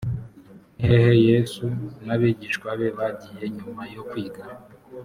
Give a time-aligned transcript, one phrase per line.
[0.75, 1.65] ni hehe yesu
[2.05, 4.43] n abigishwa be bagiye nyuma yo kwiga